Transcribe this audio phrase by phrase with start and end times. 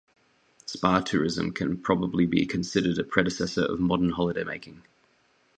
[0.65, 4.79] Spa tourism can probably be considered a predecessor of modern holidaymaking.